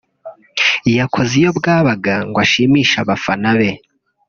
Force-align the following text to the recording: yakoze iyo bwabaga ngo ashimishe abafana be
yakoze 0.99 1.33
iyo 1.41 1.51
bwabaga 1.57 2.13
ngo 2.27 2.37
ashimishe 2.45 2.95
abafana 3.03 3.49
be 3.59 3.69